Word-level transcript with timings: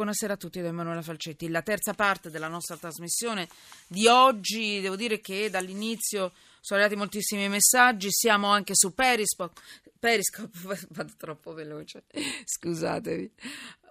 Buonasera 0.00 0.32
a 0.32 0.36
tutti 0.38 0.62
da 0.62 0.68
Emanuela 0.68 1.02
Falcetti. 1.02 1.50
La 1.50 1.60
terza 1.60 1.92
parte 1.92 2.30
della 2.30 2.48
nostra 2.48 2.74
trasmissione 2.78 3.46
di 3.86 4.06
oggi, 4.06 4.80
devo 4.80 4.96
dire 4.96 5.20
che 5.20 5.50
dall'inizio 5.50 6.32
sono 6.58 6.80
arrivati 6.80 6.96
moltissimi 6.98 7.46
messaggi, 7.50 8.08
siamo 8.10 8.46
anche 8.46 8.74
su 8.74 8.94
Periscope, 8.94 9.60
Periscope 9.98 10.56
vado 10.88 11.12
troppo 11.18 11.52
veloce, 11.52 12.04
scusatevi. 12.46 13.30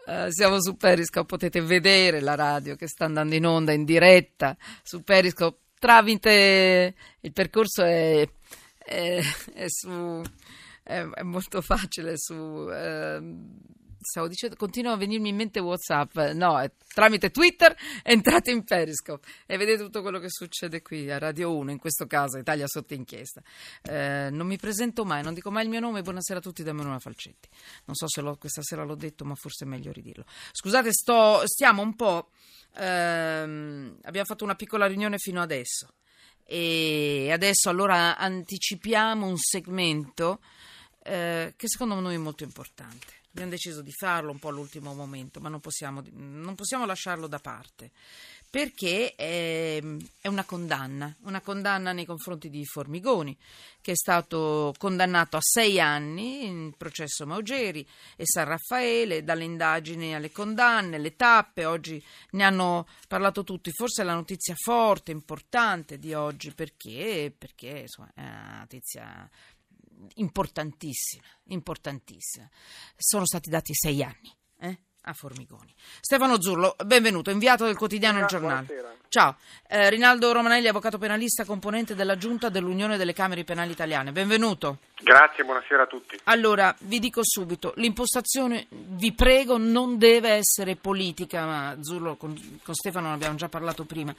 Uh, 0.08 0.32
siamo 0.32 0.60
su 0.60 0.76
Periscope, 0.78 1.28
potete 1.28 1.62
vedere 1.62 2.22
la 2.22 2.34
radio 2.34 2.76
che 2.76 2.88
sta 2.88 3.06
andando 3.06 3.36
in 3.36 3.46
onda 3.46 3.72
in 3.72 3.86
diretta 3.86 4.58
su 4.82 5.04
Periscope. 5.04 5.60
Tramite 5.78 6.96
il 7.20 7.32
percorso 7.32 7.84
è, 7.84 8.28
è, 8.80 9.22
è 9.54 9.66
su 9.68 10.24
è, 10.82 11.22
molto 11.22 11.62
facile 11.62 12.18
su 12.18 12.34
uh, 12.34 13.78
stavo 14.02 14.28
dicendo, 14.28 14.56
continua 14.56 14.94
a 14.94 14.98
venirmi 14.98 15.30
in 15.30 15.36
mente 15.36 15.60
WhatsApp. 15.60 16.18
No, 16.34 16.60
è 16.60 16.72
tramite 16.94 17.30
Twitter 17.32 17.76
entrate 18.04 18.52
in 18.52 18.64
Periscope 18.64 19.28
e 19.46 19.58
vedete 19.58 19.84
tutto 19.84 20.02
quello 20.02 20.20
che 20.20 20.30
succede 20.30 20.82
qui 20.82 21.10
a 21.12 21.18
Radio 21.18 21.56
1, 21.56 21.72
in 21.72 21.78
questo 21.78 22.08
caso 22.08 22.38
Italia 22.38 22.68
sotto 22.68 22.94
inchiesta. 22.94 23.42
Eh, 23.84 24.30
non 24.32 24.48
mi 24.48 24.58
presento 24.58 25.06
mai, 25.06 25.24
non 25.24 25.34
dico 25.34 25.52
mai 25.52 25.64
il 25.64 25.70
mio 25.70 25.80
nome. 25.80 26.02
Buonasera 26.02 26.40
a 26.40 26.42
tutti 26.42 26.64
da 26.64 26.74
Manuela 26.74 27.00
Falcetti. 27.00 27.48
Non 27.86 27.96
so 27.96 28.08
se 28.08 28.22
questa 28.38 28.62
sera 28.62 28.84
l'ho 28.84 28.96
detto, 28.96 29.26
ma 29.26 29.36
forse 29.36 29.66
è 29.66 29.68
meglio 29.68 29.92
ridirlo. 29.92 30.26
Scusate, 30.52 30.92
sto, 30.92 31.42
stiamo 31.46 31.82
un 31.82 31.96
po'. 31.96 32.30
Ehm, 32.76 33.98
abbiamo 34.04 34.26
fatto 34.26 34.44
una 34.44 34.56
piccola 34.56 34.86
riunione 34.88 35.18
fino 35.18 35.42
adesso. 35.42 35.94
E 36.44 37.30
adesso 37.32 37.70
allora 37.70 38.18
anticipiamo 38.18 39.26
un 39.26 39.38
segmento 39.38 40.40
eh, 41.04 41.54
che 41.56 41.68
secondo 41.68 42.00
noi 42.00 42.16
è 42.16 42.18
molto 42.18 42.44
importante. 42.44 43.19
Abbiamo 43.32 43.52
deciso 43.52 43.82
di 43.82 43.92
farlo 43.92 44.32
un 44.32 44.40
po' 44.40 44.50
all'ultimo 44.50 44.94
momento, 44.94 45.40
ma 45.40 45.50
non 45.50 45.60
possiamo, 45.60 46.04
non 46.12 46.56
possiamo 46.56 46.86
lasciarlo 46.86 47.28
da 47.28 47.40
parte 47.40 47.92
perché 48.50 49.14
è, 49.16 49.80
è, 50.22 50.28
una 50.28 50.44
condanna, 50.44 51.16
una 51.22 51.40
condanna 51.40 51.92
nei 51.92 52.06
confronti 52.06 52.50
di 52.50 52.66
Formigoni, 52.66 53.38
che 53.80 53.92
è 53.92 53.96
stato 53.96 54.74
condannato 54.78 55.38
a 55.38 55.42
sei 55.42 55.80
anni 55.80 56.46
in 56.46 56.74
processo 56.76 57.28
Maugeri 57.28 57.88
e 58.16 58.24
San 58.26 58.46
Raffaele, 58.46 59.24
dalle 59.24 59.44
indagini 59.44 60.16
alle 60.16 60.32
condanne, 60.32 60.98
le 60.98 61.16
tappe, 61.16 61.66
oggi 61.66 62.04
ne 62.32 62.44
hanno 62.44 62.88
parlato 63.08 63.44
tutti, 63.44 63.72
forse 63.72 64.02
è 64.02 64.06
la 64.06 64.16
notizia 64.16 64.56
forte, 64.58 65.12
importante 65.12 66.00
di 66.00 66.16
oggi, 66.16 66.52
perché, 66.52 67.32
perché 67.38 67.82
insomma, 67.82 68.10
è 68.16 68.22
una 68.22 68.58
notizia 68.62 69.30
importantissima, 70.16 71.24
importantissima. 71.46 72.50
Sono 72.96 73.26
stati 73.26 73.50
dati 73.50 73.74
sei 73.74 74.04
anni 74.04 74.36
eh, 74.60 74.78
a 75.04 75.14
Formigoni. 75.14 75.74
Stefano 76.00 76.42
Zurlo, 76.42 76.76
benvenuto, 76.86 77.30
inviato 77.30 77.66
del 77.66 77.78
quotidiano 77.78 78.20
Il 78.20 78.26
Giornale. 78.26 78.66
Buonasera. 78.66 78.98
Ciao, 79.10 79.38
eh, 79.68 79.90
Rinaldo 79.90 80.32
Romanelli, 80.32 80.68
avvocato 80.68 81.00
penalista, 81.00 81.44
componente 81.44 81.96
della 81.96 82.16
Giunta 82.16 82.50
dell'Unione 82.50 82.96
delle 82.96 83.14
Camere 83.14 83.44
Penali 83.44 83.72
Italiane. 83.72 84.12
Benvenuto. 84.12 84.78
Grazie, 85.02 85.44
buonasera 85.44 85.84
a 85.84 85.88
tutti. 85.88 86.20
Allora, 86.26 86.76
vi 86.82 87.00
dico 87.00 87.22
subito, 87.24 87.74
l'impostazione, 87.78 88.68
vi 88.70 89.12
prego, 89.14 89.58
non 89.58 89.98
deve 89.98 90.30
essere 90.34 90.76
politica, 90.76 91.46
ma 91.46 91.78
Zurlo, 91.82 92.18
con, 92.18 92.60
con 92.64 92.76
Stefano 92.76 93.08
ne 93.08 93.14
abbiamo 93.16 93.36
già 93.36 93.50
parlato 93.50 93.84
prima 93.86 94.14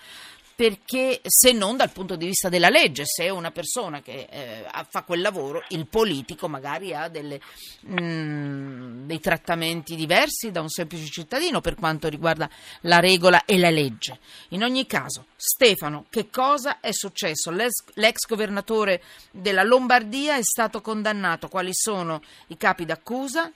perché 0.60 1.22
se 1.24 1.52
non 1.52 1.78
dal 1.78 1.90
punto 1.90 2.16
di 2.16 2.26
vista 2.26 2.50
della 2.50 2.68
legge, 2.68 3.04
se 3.06 3.30
una 3.30 3.50
persona 3.50 4.02
che 4.02 4.28
eh, 4.30 4.64
fa 4.90 5.04
quel 5.04 5.22
lavoro, 5.22 5.64
il 5.68 5.86
politico 5.86 6.48
magari 6.48 6.92
ha 6.92 7.08
delle, 7.08 7.40
mh, 7.80 8.02
mm, 8.02 9.06
dei 9.06 9.20
trattamenti 9.20 9.96
diversi 9.96 10.50
da 10.50 10.60
un 10.60 10.68
semplice 10.68 11.06
cittadino 11.06 11.62
per 11.62 11.76
quanto 11.76 12.08
riguarda 12.08 12.50
la 12.82 13.00
regola 13.00 13.46
e 13.46 13.56
la 13.56 13.70
legge. 13.70 14.18
In 14.48 14.62
ogni 14.62 14.84
caso, 14.84 15.28
Stefano, 15.34 16.04
che 16.10 16.28
cosa 16.28 16.80
è 16.80 16.92
successo? 16.92 17.50
L'ex, 17.50 17.82
l'ex 17.94 18.26
governatore 18.28 19.02
della 19.30 19.62
Lombardia 19.62 20.36
è 20.36 20.42
stato 20.42 20.82
condannato, 20.82 21.48
quali 21.48 21.70
sono 21.72 22.20
i 22.48 22.58
capi 22.58 22.84
d'accusa? 22.84 23.50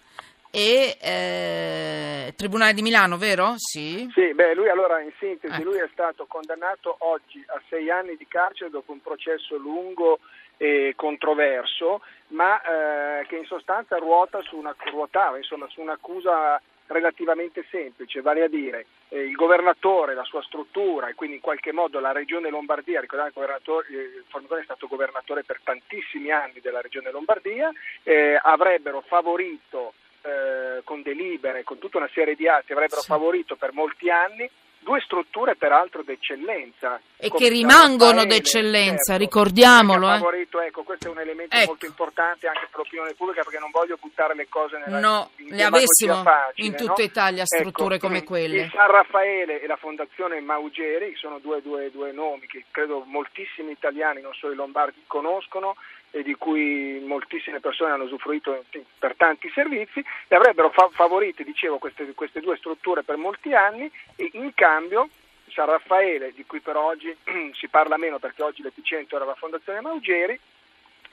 E 0.55 0.97
eh, 1.01 2.33
Tribunale 2.37 2.75
di 2.75 2.83
Milano, 2.83 3.17
vero? 3.19 3.55
Sì. 3.57 4.09
Sì, 4.15 4.33
beh, 4.35 4.55
lui 4.55 4.69
allora 4.69 5.01
in 5.01 5.11
sintesi, 5.19 5.53
ecco. 5.53 5.65
lui 5.65 5.79
è 5.79 5.89
stato 5.91 6.27
condannato 6.27 6.95
oggi 7.01 7.45
a 7.49 7.61
sei 7.69 7.91
anni 7.91 8.17
di 8.17 8.27
carcere 8.29 8.71
dopo 8.71 8.93
un 8.93 9.03
processo 9.03 9.57
lungo 9.57 10.21
e 10.57 10.93
controverso, 10.95 12.03
ma 12.29 12.61
eh, 12.63 13.27
che 13.27 13.37
in 13.37 13.47
sostanza 13.47 13.97
ruota 13.99 14.41
su 14.43 14.57
una, 14.57 14.73
ruotava 14.93 15.39
insomma, 15.39 15.67
su 15.69 15.81
un'accusa 15.81 16.63
relativamente 16.87 17.65
semplice, 17.69 18.21
vale 18.21 18.45
a 18.45 18.49
dire 18.49 18.87
eh, 19.09 19.23
il 19.23 19.35
governatore, 19.35 20.15
la 20.15 20.23
sua 20.23 20.43
struttura 20.43 21.09
e 21.09 21.15
quindi 21.15 21.37
in 21.37 21.43
qualche 21.43 21.73
modo 21.73 21.99
la 21.99 22.13
regione 22.13 22.49
Lombardia, 22.49 23.01
ricordate 23.01 23.31
il 23.31 23.35
governatore, 23.35 23.87
eh, 23.91 24.23
Formigoni 24.29 24.61
è 24.61 24.65
stato 24.65 24.87
governatore 24.87 25.43
per 25.43 25.59
tantissimi 25.65 26.31
anni 26.31 26.61
della 26.63 26.81
regione 26.81 27.11
Lombardia, 27.11 27.73
eh, 28.05 28.39
avrebbero 28.41 29.01
favorito 29.01 29.95
eh, 30.25 30.81
con 30.85 31.03
delibere, 31.03 31.65
con 31.65 31.79
tutta 31.79 31.99
una 31.99 32.09
serie 32.13 32.35
di 32.35 32.49
atti, 32.49 32.73
avrebbero 32.73 33.03
sì. 33.03 33.07
favorito 33.07 33.57
per 33.57 33.73
molti 33.73 34.09
anni 34.09 34.49
due 34.85 35.01
strutture 35.01 35.57
peraltro 35.57 36.03
d'eccellenza. 36.03 37.01
E 37.17 37.31
che 37.31 37.49
rimangono 37.49 38.21
Raffaele, 38.21 38.27
d'eccellenza, 38.27 39.13
certo, 39.13 39.23
ricordiamolo. 39.23 40.07
Eh. 40.13 40.19
Favorito, 40.19 40.61
ecco, 40.61 40.83
questo 40.83 41.09
è 41.09 41.11
un 41.11 41.19
elemento 41.19 41.57
ecco. 41.57 41.67
molto 41.69 41.87
importante 41.87 42.47
anche 42.47 42.69
per 42.71 42.79
l'opinione 42.81 43.15
pubblica 43.15 43.43
perché 43.43 43.59
non 43.59 43.71
voglio 43.71 43.97
buttare 43.99 44.35
le 44.35 44.47
cose 44.49 44.79
nella 44.79 45.01
No, 45.01 45.31
le 45.37 45.63
avessimo 45.63 46.23
facile, 46.23 46.69
in 46.69 46.77
tutta 46.77 46.95
no? 46.99 47.03
Italia 47.03 47.45
strutture 47.47 47.97
ecco, 47.97 48.07
come 48.07 48.23
quelle. 48.23 48.63
Il 48.63 48.71
San 48.71 48.91
Raffaele 48.91 49.61
e 49.63 49.67
la 49.67 49.77
Fondazione 49.77 50.41
Maugeri 50.41 51.17
sono 51.17 51.39
due, 51.39 51.63
due, 51.63 51.91
due 51.91 52.13
nomi 52.13 52.47
che 52.47 52.67
credo 52.71 53.03
moltissimi 53.07 53.73
italiani, 53.73 54.21
non 54.21 54.35
solo 54.35 54.53
i 54.53 54.57
lombardi, 54.57 55.03
conoscono 55.07 55.77
e 56.15 56.23
di 56.23 56.37
cui 56.37 57.03
moltissime 57.05 57.59
persone 57.59 57.91
hanno 57.91 58.05
usufruito 58.05 58.65
per 59.01 59.17
tanti 59.17 59.51
servizi, 59.53 59.99
e 60.29 60.37
avrebbero 60.37 60.71
fa- 60.71 60.89
favorito, 60.93 61.43
dicevo, 61.43 61.79
queste, 61.79 62.15
queste, 62.15 62.39
due 62.39 62.57
strutture 62.57 63.03
per 63.03 63.17
molti 63.17 63.53
anni 63.53 63.91
e 64.15 64.31
in 64.35 64.55
cambio 64.55 65.09
San 65.49 65.67
Raffaele, 65.67 66.33
di 66.33 66.45
cui 66.47 66.61
però 66.61 66.85
oggi 66.85 67.13
si 67.59 67.67
parla 67.67 67.97
meno 67.97 68.21
perché 68.21 68.45
oggi 68.45 68.63
l'epicentro 68.63 69.17
era 69.17 69.25
la 69.25 69.35
Fondazione 69.35 69.81
Maugeri, 69.81 70.39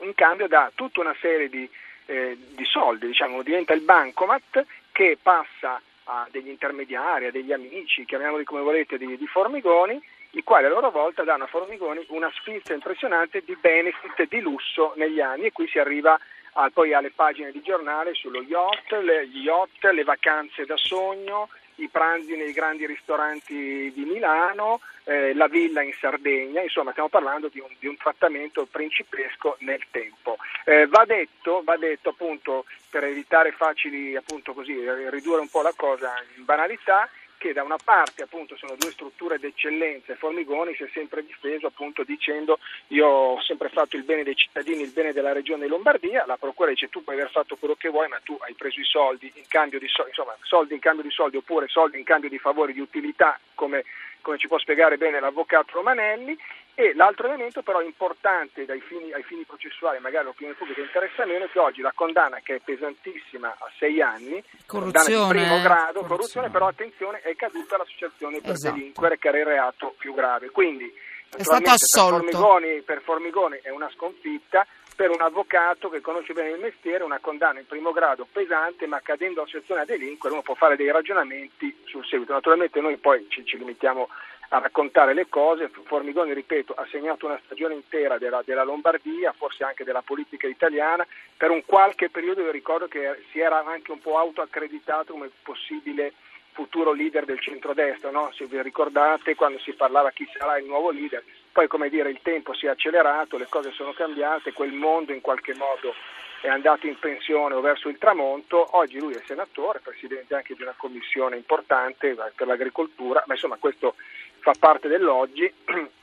in 0.02 0.14
cambio 0.14 0.48
dà 0.48 0.72
tutta 0.76 1.00
una 1.00 1.16
serie 1.20 1.50
di, 1.50 1.68
eh, 2.06 2.38
di 2.38 2.66
soldi, 2.66 3.08
diciamo, 3.08 3.42
diventa 3.42 3.74
il 3.74 3.82
bancomat 3.82 4.64
che 4.92 5.18
passa 5.20 5.82
a 6.04 6.28
degli 6.30 6.50
intermediari, 6.50 7.26
a 7.26 7.32
degli 7.32 7.52
amici, 7.52 8.06
chiamiamoli 8.06 8.44
come 8.44 8.62
volete, 8.62 9.00
di, 9.00 9.18
di 9.18 9.26
Formigoni, 9.26 10.00
i 10.32 10.44
quali 10.44 10.66
a 10.66 10.70
loro 10.70 10.92
volta 10.92 11.24
danno 11.24 11.44
a 11.44 11.48
Formigoni 11.48 12.06
una 12.10 12.32
sfilza 12.36 12.74
impressionante 12.74 13.42
di 13.44 13.58
benefit 13.60 14.28
di 14.28 14.40
lusso 14.40 14.94
negli 14.96 15.20
anni 15.20 15.46
e 15.46 15.52
qui 15.52 15.68
si 15.68 15.80
arriva 15.80 16.18
a, 16.54 16.70
poi 16.70 16.94
alle 16.94 17.12
pagine 17.12 17.52
di 17.52 17.62
giornale 17.62 18.14
sullo 18.14 18.42
yacht, 18.42 18.92
le, 19.02 19.22
yacht, 19.24 19.84
le 19.86 20.04
vacanze 20.04 20.66
da 20.66 20.78
sogno, 20.78 21.50
i 21.76 21.88
pranzi 21.88 22.36
nei 22.36 22.52
grandi 22.52 22.86
ristoranti 22.86 23.92
di 23.94 24.04
Milano, 24.06 24.82
eh, 25.06 25.34
la 25.34 25.48
villa 25.48 25.82
in 25.82 25.94
Sardegna, 26.00 26.62
insomma 26.62 26.92
stiamo 26.92 27.10
parlando 27.10 27.48
di 27.48 27.60
un, 27.60 27.74
di 27.80 27.88
un 27.88 27.98
trattamento 27.98 28.68
principesco 28.70 29.56
nel 29.60 29.84
tempo. 29.90 30.38
Eh, 30.66 30.88
va, 30.88 31.06
detto, 31.06 31.62
va 31.64 31.78
detto 31.78 32.10
appunto 32.10 32.66
per 32.90 33.04
evitare 33.06 33.52
facili 33.52 34.16
appunto 34.16 34.54
così, 34.54 34.78
ridurre 35.10 35.42
un 35.42 35.50
po' 35.50 35.62
la 35.62 35.74
cosa 35.76 36.14
in 36.36 36.46
banalità, 36.46 37.10
che 37.42 37.54
da 37.54 37.64
una 37.64 37.80
parte 37.84 38.22
appunto 38.22 38.56
sono 38.56 38.76
due 38.78 38.92
strutture 38.92 39.40
d'eccellenza 39.40 40.14
e 40.14 40.16
Formigoni 40.16 40.76
si 40.76 40.84
è 40.84 40.90
sempre 40.94 41.26
difeso 41.26 41.66
appunto 41.66 42.04
dicendo 42.04 42.60
io 42.90 43.08
ho 43.08 43.42
sempre 43.42 43.70
fatto 43.70 43.98
il 43.98 44.04
bene 44.04 44.22
dei 44.22 44.36
cittadini, 44.36 44.84
il 44.84 44.92
bene 44.92 45.12
della 45.12 45.32
regione 45.34 45.66
Lombardia, 45.66 46.24
la 46.28 46.38
procura 46.38 46.70
dice 46.70 46.90
tu 46.90 47.04
puoi 47.04 47.16
aver 47.16 47.32
fatto 47.32 47.56
quello 47.56 47.74
che 47.74 47.90
vuoi 47.90 48.08
ma 48.10 48.20
tu 48.24 48.38
hai 48.42 48.54
preso 48.54 48.80
i 48.80 48.84
soldi 48.84 49.32
in 49.34 49.46
cambio 49.48 49.80
di 49.80 49.88
soldi, 49.88 50.12
insomma 50.12 50.38
soldi 50.44 50.76
in 50.76 50.80
cambio 50.80 51.04
di 51.04 51.10
soldi 51.10 51.38
oppure 51.38 51.68
soldi 51.68 51.98
in 51.98 52.04
cambio 52.06 52.30
di 52.30 52.38
favori 52.38 52.74
di 52.74 52.80
utilità 52.80 53.40
come 53.56 53.86
come 54.22 54.38
ci 54.38 54.48
può 54.48 54.58
spiegare 54.58 54.98
bene 54.98 55.20
l'avvocato 55.20 55.74
Romanelli, 55.74 56.38
e 56.74 56.94
l'altro 56.96 57.28
elemento 57.28 57.62
però 57.62 57.82
importante 57.82 58.66
fini, 58.88 59.12
ai 59.12 59.24
fini 59.24 59.44
processuali, 59.44 60.00
magari 60.00 60.26
l'opinione 60.26 60.58
pubblica 60.58 60.82
interessa 60.82 61.26
meno, 61.26 61.46
è 61.46 61.50
che 61.50 61.60
oggi 61.60 61.82
la 61.82 61.92
condanna 61.94 62.40
che 62.42 62.56
è 62.56 62.60
pesantissima 62.64 63.50
a 63.50 63.70
sei 63.78 64.02
anni, 64.02 64.42
corruzione, 64.66 65.34
di 65.34 65.40
primo 65.40 65.62
grado, 65.62 66.00
corruzione. 66.00 66.08
corruzione, 66.08 66.50
però 66.50 66.68
attenzione 66.68 67.22
è 67.22 67.36
caduta 67.36 67.78
l'associazione 67.78 68.40
per 68.40 68.52
esatto. 68.52 68.76
delinquere 68.76 69.18
che 69.18 69.28
era 69.28 69.38
il 69.40 69.46
reato 69.46 69.94
più 69.98 70.14
grave. 70.14 70.50
Quindi 70.50 70.92
è 71.36 71.44
stato 71.44 71.70
assolto. 71.70 72.24
Per 72.24 72.32
Formigoni, 72.32 72.82
per 72.82 73.02
Formigoni 73.02 73.60
è 73.62 73.70
una 73.70 73.90
sconfitta, 73.92 74.66
per 75.02 75.10
un 75.10 75.22
avvocato 75.22 75.90
che 75.90 76.00
conosce 76.00 76.34
bene 76.34 76.52
il 76.52 76.60
mestiere 76.60 77.04
una 77.04 77.18
condanna 77.18 77.58
in 77.58 77.66
primo 77.66 77.92
grado 77.92 78.28
pesante, 78.32 78.86
ma 78.86 79.00
cadendo 79.02 79.42
associazione 79.42 79.82
a 79.82 79.86
delinquere 79.86 80.36
uno 80.36 80.44
può 80.44 80.54
fare 80.54 80.76
dei 80.76 80.92
ragionamenti 80.92 81.76
sul 81.86 82.06
seguito. 82.06 82.34
Naturalmente 82.34 82.80
noi 82.82 82.98
poi 82.98 83.26
ci, 83.28 83.44
ci 83.44 83.58
limitiamo 83.58 84.10
a 84.50 84.60
raccontare 84.60 85.16
le 85.16 85.28
cose. 85.28 85.72
Formigoni, 85.86 86.36
ripeto, 86.36 86.74
ha 86.74 86.86
segnato 86.92 87.26
una 87.26 87.42
stagione 87.44 87.74
intera 87.74 88.20
della, 88.20 88.44
della, 88.46 88.64
Lombardia, 88.64 89.34
forse 89.36 89.64
anche 89.64 89.84
della 89.84 90.04
politica 90.04 90.46
italiana. 90.46 91.04
Per 91.36 91.50
un 91.50 91.66
qualche 91.66 92.12
periodo 92.12 92.42
io 92.42 92.52
ricordo 92.52 92.88
che 92.88 93.24
si 93.32 93.40
era 93.40 93.66
anche 93.66 93.92
un 93.92 94.02
po' 94.02 94.20
autoaccreditato 94.20 95.14
come 95.14 95.32
possibile 95.42 96.14
futuro 96.52 96.92
leader 96.92 97.26
del 97.26 97.40
centrodestra, 97.40 98.12
no? 98.12 98.32
se 98.36 98.46
vi 98.46 98.62
ricordate 98.62 99.34
quando 99.34 99.58
si 99.58 99.72
parlava 99.74 100.12
chi 100.12 100.30
sarà 100.38 100.60
il 100.60 100.66
nuovo 100.66 100.92
leader, 100.92 101.24
poi 101.52 101.68
come 101.68 101.90
dire 101.90 102.10
il 102.10 102.20
tempo 102.22 102.54
si 102.54 102.66
è 102.66 102.70
accelerato, 102.70 103.38
le 103.38 103.48
cose 103.50 103.72
sono 103.72 103.94
cambiate, 103.94 104.54
quel 104.54 104.72
mondo 104.72 105.12
in 105.12 105.22
qualche 105.22 105.54
modo 105.54 105.94
è 106.42 106.48
andato 106.48 106.88
in 106.88 106.98
pensione 106.98 107.54
o 107.54 107.62
verso 107.62 107.88
il 107.88 107.98
tramonto, 107.98 108.76
oggi 108.78 109.00
lui 109.00 109.14
è 109.14 109.22
senatore, 109.26 109.80
presidente 109.80 110.34
anche 110.34 110.56
di 110.56 110.64
una 110.64 110.74
commissione 110.76 111.36
importante 111.36 112.16
per 112.36 112.48
l'agricoltura, 112.48 113.24
ma 113.28 113.34
insomma 113.34 113.58
questo 113.58 113.96
fa 114.40 114.54
parte 114.58 114.88
dell'oggi, 114.88 115.52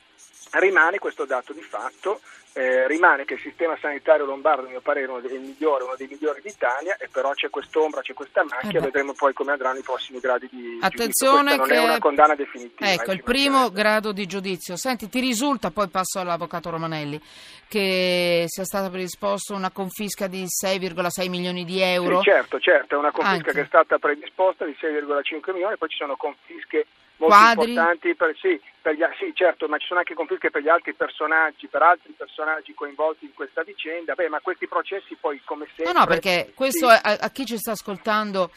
rimane 0.52 0.98
questo 0.98 1.24
dato 1.24 1.52
di 1.52 1.62
fatto 1.62 2.20
eh, 2.58 2.88
rimane 2.88 3.24
che 3.24 3.34
il 3.34 3.40
sistema 3.40 3.76
sanitario 3.80 4.24
lombardo, 4.24 4.66
a 4.66 4.68
mio 4.68 4.80
parere, 4.80 5.06
è 5.06 5.08
uno 5.08 5.20
dei 5.20 5.38
migliori, 5.38 5.84
uno 5.84 5.94
dei 5.96 6.08
migliori 6.08 6.40
d'Italia, 6.42 6.96
e 6.96 7.08
però 7.08 7.30
c'è 7.32 7.50
quest'ombra, 7.50 8.00
c'è 8.00 8.14
questa 8.14 8.42
macchia, 8.42 8.80
eh 8.80 8.82
vedremo 8.82 9.12
poi 9.12 9.32
come 9.32 9.52
andranno 9.52 9.78
i 9.78 9.82
prossimi 9.82 10.18
gradi 10.18 10.48
di 10.50 10.78
Attenzione 10.80 11.52
giudizio. 11.52 11.64
che 11.64 11.74
non 11.74 11.84
è 11.84 11.88
una 11.88 11.98
condanna 11.98 12.34
definitiva. 12.34 12.90
Ecco, 12.90 13.12
eh, 13.12 13.14
il 13.14 13.22
primo 13.22 13.70
grado 13.70 14.10
di 14.10 14.26
giudizio. 14.26 14.76
Senti, 14.76 15.08
ti 15.08 15.20
risulta, 15.20 15.70
poi 15.70 15.88
passo 15.88 16.18
all'avvocato 16.18 16.70
Romanelli, 16.70 17.20
che 17.68 18.44
sia 18.46 18.64
stata 18.64 18.90
predisposta 18.90 19.54
una 19.54 19.70
confisca 19.70 20.26
di 20.26 20.44
6,6 20.44 21.28
milioni 21.28 21.64
di 21.64 21.80
euro? 21.80 22.18
Sì, 22.22 22.30
certo, 22.30 22.58
certo, 22.58 22.96
è 22.96 22.98
una 22.98 23.12
confisca 23.12 23.36
Anche. 23.36 23.52
che 23.52 23.60
è 23.60 23.66
stata 23.66 23.98
predisposta 23.98 24.64
di 24.64 24.76
6,5 24.80 25.52
milioni, 25.52 25.76
poi 25.76 25.88
ci 25.88 25.96
sono 25.96 26.16
confische 26.16 26.86
molto 27.18 27.36
Quadri? 27.36 27.70
importanti 27.70 28.14
per, 28.14 28.36
sì, 28.40 28.60
per 28.82 28.94
gli, 28.94 29.02
sì, 29.18 29.30
certo, 29.34 29.68
ma 29.68 29.78
ci 29.78 29.86
sono 29.86 30.00
anche 30.00 30.14
confische 30.14 30.50
per 30.50 30.62
gli 30.62 30.68
altri 30.68 30.94
personaggi, 30.94 31.66
per 31.68 31.82
altri 31.82 32.12
personaggi 32.16 32.74
coinvolti 32.74 33.26
in 33.26 33.34
questa 33.34 33.62
vicenda. 33.62 34.14
Beh, 34.14 34.28
ma 34.28 34.40
questi 34.40 34.66
processi 34.66 35.16
poi 35.20 35.40
come 35.44 35.66
sempre 35.76 35.92
No, 35.92 36.00
no, 36.00 36.06
perché 36.06 36.52
questo 36.54 36.88
sì, 36.88 36.94
a, 37.02 37.16
a 37.20 37.30
chi 37.30 37.44
ci 37.44 37.58
sta 37.58 37.72
ascoltando 37.72 38.50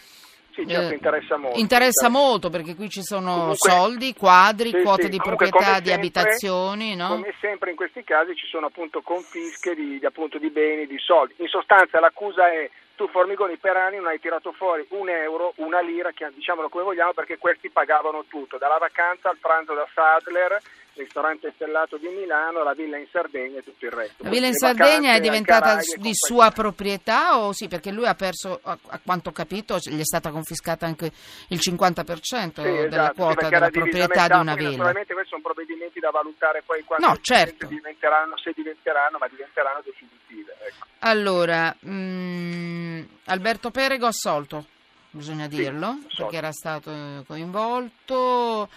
sì, 0.54 0.68
certo, 0.68 0.90
eh, 0.92 0.96
interessa 0.96 1.38
molto. 1.38 1.58
interessa 1.60 2.06
Interessa- 2.06 2.10
molto 2.10 2.50
perché 2.50 2.76
qui 2.76 2.90
ci 2.90 3.02
sono 3.04 3.32
Comunque- 3.32 3.56
soldi, 3.58 4.14
quadri, 4.14 4.70
Sì, 4.72 4.82
quote 4.82 5.04
sì, 5.04 5.10
di 5.10 5.18
comunque, 5.18 5.48
proprietà 5.48 5.80
come 5.80 5.82
di 5.82 5.90
sempre- 5.90 5.94
abitazioni, 6.22 6.96
no? 6.96 7.08
Come 7.08 7.34
sempre 7.40 7.70
in 7.70 7.76
questi 7.78 8.04
casi 8.04 8.36
ci 8.36 8.46
sono 8.48 8.66
appunto 8.68 9.02
confische 9.02 9.74
di, 9.76 9.98
di, 10.00 10.06
appunto, 10.06 10.38
di 10.38 10.50
beni, 10.50 10.88
di 10.88 10.98
soldi. 11.00 11.34
In 11.38 11.48
sostanza 11.48 12.00
l'accusa 12.02 12.52
è 12.52 12.70
tu 13.02 13.08
Formigoni 13.08 13.58
per 13.58 13.76
anni 13.76 13.98
non 13.98 14.06
hai 14.06 14.20
tirato 14.20 14.52
fuori 14.52 14.86
un 14.90 15.10
euro, 15.10 15.54
una 15.56 15.80
lira, 15.80 16.12
diciamolo 16.36 16.70
come 16.70 16.84
vogliamo, 16.84 17.14
perché 17.14 17.40
questi 17.40 17.72
pagavano 17.72 18.26
tutto, 18.28 18.60
dalla 18.60 18.78
vacanza 18.78 19.30
al 19.30 19.38
pranzo 19.38 19.74
da 19.74 19.88
Sadler, 19.92 20.62
ristorante 20.94 21.52
stellato 21.56 21.98
di 21.98 22.08
Milano, 22.10 22.64
la 22.64 22.74
villa 22.74 22.98
in 22.98 23.08
Sardegna 23.12 23.60
e 23.60 23.64
tutto 23.64 23.86
il 23.86 23.92
resto. 23.92 24.24
La 24.24 24.30
villa 24.30 24.48
in 24.48 24.54
Sardegna 24.56 25.14
è 25.14 25.20
diventata 25.20 25.76
di 25.78 25.86
compagnia. 25.86 26.14
sua 26.14 26.52
proprietà 26.52 27.38
o 27.40 27.54
sì? 27.54 27.68
Perché 27.68 27.92
lui 27.92 28.06
ha 28.06 28.14
perso, 28.16 28.60
a, 28.64 28.78
a 28.88 29.00
quanto 29.04 29.30
ho 29.30 29.32
capito, 29.32 29.78
gli 29.78 30.00
è 30.00 30.04
stata 30.04 30.32
confiscata 30.32 30.86
anche 30.86 31.12
il 31.50 31.60
50% 31.60 32.22
Sì, 32.22 32.62
della 32.62 32.86
esatto, 32.86 33.14
quota 33.24 33.50
della 33.50 33.70
proprietà 33.70 34.28
di 34.28 34.34
una 34.40 34.56
villa. 34.56 34.70
Naturalmente 34.70 35.14
questi 35.14 35.30
sono 35.30 35.42
provvedimenti 35.42 36.00
da 36.00 36.10
valutare 36.12 36.62
poi 36.66 36.84
quando 36.84 37.08
No, 37.08 37.18
certo. 37.22 37.68
diventeranno, 37.68 38.38
se 38.38 38.52
diventeranno, 38.56 39.18
ma 39.20 39.28
diventeranno 39.28 39.82
definitive. 39.84 40.56
Ecco. 40.68 40.86
Allora, 41.00 41.76
mm, 41.86 43.02
Alberto 43.26 43.72
Perego 43.72 44.06
assolto, 44.08 44.66
bisogna 45.10 45.50
Sì, 45.50 45.56
dirlo, 45.56 45.88
assolto. 45.88 46.16
perché 46.18 46.36
era 46.38 46.52
stato 46.52 47.24
coinvolto. 47.26 48.70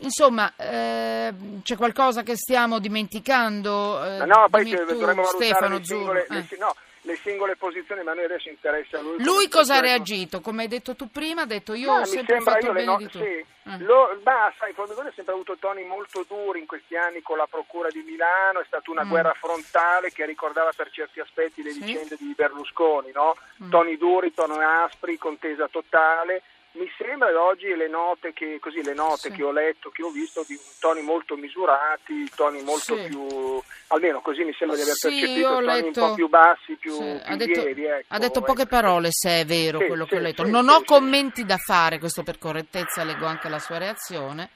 Insomma, 0.00 0.52
eh, 0.56 1.32
c'è 1.62 1.76
qualcosa 1.76 2.22
che 2.22 2.36
stiamo 2.36 2.78
dimenticando? 2.78 4.04
Eh, 4.04 4.24
no, 4.26 4.46
poi 4.48 4.64
dimmi 4.64 4.76
dovremmo 4.84 5.22
valutare 5.22 5.44
Stefano 5.44 5.78
le 5.78 5.84
singole, 5.84 6.26
le, 6.28 6.46
eh. 6.48 6.56
no, 6.58 6.74
le 7.02 7.16
singole 7.16 7.56
posizioni, 7.56 8.04
ma 8.04 8.12
a 8.12 8.14
noi 8.14 8.24
adesso 8.24 8.48
interessa 8.48 9.00
lui. 9.00 9.20
Lui 9.24 9.48
cosa 9.48 9.76
ha 9.76 9.80
reagito? 9.80 10.40
Come 10.40 10.62
hai 10.62 10.68
detto 10.68 10.94
tu 10.94 11.10
prima, 11.10 11.42
ha 11.42 11.46
detto 11.46 11.74
io 11.74 11.90
Ma 11.92 12.00
ho 12.00 12.04
sempre 12.04 12.36
sembra 12.36 12.52
fatto 12.52 12.66
io 12.66 12.72
bene 12.72 12.84
no- 12.84 12.96
di 12.98 13.08
sì. 13.10 13.18
Eh. 13.18 13.46
Lo, 13.80 14.18
ma 14.24 14.52
sai, 14.58 14.72
Formigoni 14.72 15.08
ha 15.08 15.12
sempre 15.14 15.34
avuto 15.34 15.56
toni 15.58 15.84
molto 15.84 16.24
duri 16.28 16.60
in 16.60 16.66
questi 16.66 16.96
anni 16.96 17.20
con 17.20 17.36
la 17.36 17.46
procura 17.50 17.88
di 17.90 18.02
Milano, 18.06 18.60
è 18.60 18.64
stata 18.66 18.90
una 18.90 19.04
Mm. 19.04 19.08
guerra 19.08 19.34
frontale 19.34 20.10
che 20.12 20.24
ricordava 20.24 20.70
per 20.76 20.90
certi 20.90 21.18
aspetti 21.20 21.62
le 21.62 21.72
Sì. 21.72 21.80
vicende 21.82 22.16
di 22.18 22.32
Berlusconi, 22.36 23.10
no? 23.12 23.36
Mm. 23.64 23.68
Toni 23.70 23.96
duri, 23.96 24.32
toni 24.32 24.62
aspri, 24.62 25.18
contesa 25.18 25.66
totale. 25.68 26.42
Mi 26.72 26.88
sembra 26.96 27.28
oggi 27.42 27.74
le 27.74 27.88
note 27.88 28.32
che, 28.32 28.58
così, 28.60 28.82
le 28.84 28.94
note 28.94 29.30
Sì. 29.30 29.32
che 29.32 29.42
ho 29.42 29.50
letto, 29.50 29.90
che 29.90 30.02
ho 30.02 30.10
visto, 30.10 30.44
di 30.46 30.56
toni 30.78 31.00
molto 31.02 31.34
misurati, 31.36 32.30
toni 32.36 32.62
molto 32.62 32.94
Sì. 32.96 33.08
più, 33.08 33.60
almeno 33.88 34.20
così 34.20 34.44
mi 34.44 34.52
sembra 34.52 34.76
di 34.76 34.82
aver 34.82 34.94
Sì, 34.94 35.08
percepito, 35.08 35.48
toni 35.48 35.66
letto- 35.66 36.02
un 36.02 36.08
po' 36.10 36.14
più 36.14 36.28
bassi, 36.28 36.74
più, 36.76 36.92
Sì, 36.92 37.20
più 37.24 37.32
ha, 37.32 37.36
detto, 37.36 37.62
lievi. 37.64 37.84
ecco, 37.84 38.14
ha 38.14 38.18
detto 38.18 38.40
poche 38.42 38.62
ecco. 38.62 38.70
parole 38.70 39.08
se 39.10 39.40
è 39.40 39.44
vero 39.44 39.78
quello 39.78 40.04
che 40.04 40.16
ho 40.16 40.20
letto. 40.20 40.44
non 40.46 40.68
ho 40.68 40.82
commenti 40.84 41.44
da 41.44 41.56
fare, 41.56 41.98
questo 41.98 42.22
per 42.22 42.38
correttezza, 42.38 43.02
leggo 43.02 43.26
anche 43.26 43.48
la 43.48 43.58
sua 43.58 43.78
reazione. 43.78 44.50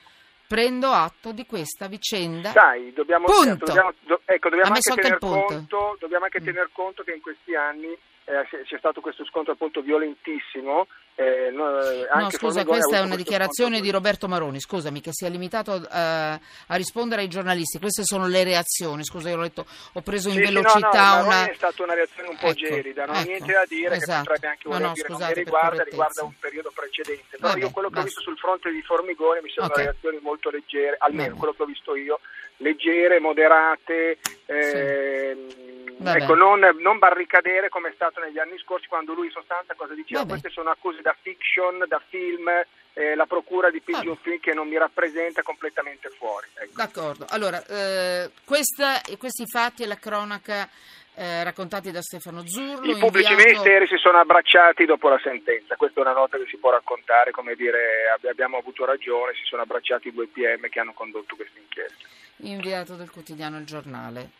Prendo 0.46 0.90
atto 0.90 1.32
di 1.32 1.46
questa 1.46 1.86
vicenda. 1.86 2.50
Sai, 2.50 2.92
dobbiamo, 2.92 3.24
Punto. 3.24 3.42
certo, 3.42 3.64
dobbiamo, 3.64 3.92
do- 4.02 4.20
ecco, 4.26 4.48
dobbiamo 4.50 4.74
anche 4.74 4.92
tener 5.00 5.18
conto, 5.18 5.96
dobbiamo 5.98 6.24
anche 6.24 6.40
Mm. 6.42 6.44
tener 6.44 6.68
conto 6.74 7.02
che 7.02 7.12
in 7.12 7.22
questi 7.22 7.54
anni 7.56 7.96
eh, 8.24 8.46
c'è 8.66 8.78
stato 8.78 9.00
questo 9.00 9.24
scontro 9.24 9.52
appunto 9.54 9.80
violentissimo. 9.80 10.86
Eh, 11.14 11.50
no, 11.52 11.78
eh, 11.80 12.08
No, 12.14 12.30
scusa, 12.30 12.64
questa 12.64 12.96
è 12.96 13.00
una 13.00 13.16
dichiarazione 13.16 13.80
di 13.80 13.90
Roberto 13.90 14.28
Maroni. 14.28 14.60
Scusami, 14.60 15.00
che 15.00 15.10
si 15.12 15.26
è 15.26 15.28
limitato 15.28 15.76
eh, 15.76 15.88
a 15.92 16.40
rispondere 16.76 17.22
ai 17.22 17.28
giornalisti. 17.28 17.78
Queste 17.78 18.02
sono 18.04 18.26
le 18.26 18.42
reazioni. 18.44 19.04
Scusa, 19.04 19.28
io 19.28 19.36
ho, 19.36 19.40
letto, 19.40 19.66
ho 19.92 20.00
preso 20.00 20.28
in 20.28 20.36
Sì, 20.36 20.40
sì, 20.46 20.52
velocità 20.52 21.20
no, 21.20 21.26
una. 21.26 21.50
è 21.50 21.54
stata 21.54 21.82
una 21.82 21.94
reazione 21.94 22.28
un 22.30 22.36
po' 22.38 22.46
Ecco, 22.46 22.54
gelida, 22.54 23.04
non 23.04 23.16
ho 23.16 23.18
ecco, 23.18 23.28
niente 23.28 23.52
da 23.52 23.64
dire, 23.68 23.94
esatto. 23.96 24.12
che 24.12 24.26
potrebbe 24.28 24.46
anche 24.46 24.68
voler 24.68 24.80
no, 24.86 24.92
dire 24.94 25.08
scusate 25.08 25.34
riguarda, 25.34 25.82
riguarda 25.82 26.22
un 26.24 26.34
periodo 26.40 26.72
precedente. 26.74 27.36
Però 27.38 27.56
io 27.56 27.70
quello 27.70 27.90
che 27.90 27.98
ho 27.98 28.02
visto 28.02 28.20
sul 28.22 28.38
fronte 28.38 28.70
di 28.70 28.82
Formigoni 28.82 29.40
mi 29.42 29.50
sembrano 29.50 29.72
Ok. 29.82 29.90
reazioni 29.90 30.18
molto 30.22 30.50
leggere, 30.50 30.96
almeno 30.98 31.28
Vabbè. 31.28 31.38
quello 31.38 31.52
che 31.54 31.62
ho 31.62 31.66
visto 31.66 31.94
io, 31.94 32.20
leggere, 32.56 33.20
moderate. 33.20 34.18
ehm, 34.46 35.70
Vabbè. 36.02 36.22
Ecco, 36.22 36.34
non, 36.34 36.58
non 36.80 36.98
barricadere 36.98 37.68
come 37.68 37.90
è 37.90 37.92
stato 37.94 38.18
negli 38.20 38.38
anni 38.38 38.58
scorsi 38.58 38.88
quando 38.88 39.12
lui 39.14 39.26
in 39.26 39.30
sostanza 39.32 39.74
cosa 39.74 39.94
diceva? 39.94 40.20
Vabbè. 40.20 40.30
Queste 40.30 40.50
sono 40.50 40.70
accuse 40.70 41.00
da 41.02 41.14
fiction, 41.20 41.84
da 41.86 42.00
film, 42.08 42.48
eh, 42.94 43.14
la 43.14 43.26
procura 43.26 43.70
dipinge 43.70 44.00
Vabbè. 44.00 44.10
un 44.10 44.16
film 44.22 44.38
che 44.40 44.52
non 44.54 44.68
mi 44.68 44.78
rappresenta 44.78 45.42
completamente 45.42 46.08
fuori. 46.10 46.46
Ecco. 46.54 46.72
D'accordo. 46.74 47.26
Allora, 47.30 47.64
eh, 47.66 48.30
questa- 48.44 49.00
questi 49.18 49.44
fatti 49.46 49.82
e 49.82 49.86
la 49.86 49.96
cronaca 49.96 50.68
eh, 51.14 51.44
raccontati 51.44 51.90
da 51.90 52.00
Stefano 52.00 52.46
Zurlo. 52.46 52.90
I 52.90 52.98
pubblici 52.98 53.30
inviato- 53.32 53.50
ministeri 53.52 53.86
si 53.86 53.96
sono 53.98 54.18
abbracciati 54.18 54.86
dopo 54.86 55.10
la 55.10 55.20
sentenza, 55.22 55.76
questa 55.76 56.00
è 56.00 56.02
una 56.04 56.14
nota 56.14 56.38
che 56.38 56.46
si 56.48 56.56
può 56.56 56.70
raccontare, 56.70 57.32
come 57.32 57.54
dire 57.54 58.08
abbi- 58.14 58.28
abbiamo 58.28 58.56
avuto 58.56 58.86
ragione, 58.86 59.34
si 59.34 59.44
sono 59.44 59.60
abbracciati 59.60 60.08
i 60.08 60.12
due 60.12 60.26
PM 60.28 60.70
che 60.70 60.80
hanno 60.80 60.94
condotto 60.94 61.36
questa 61.36 61.58
inchiesta. 61.58 62.06
Inviato 62.44 62.94
del 62.94 63.10
quotidiano 63.10 63.58
Il 63.58 63.66
Giornale. 63.66 64.30